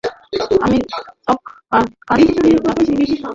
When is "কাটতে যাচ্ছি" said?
2.07-3.15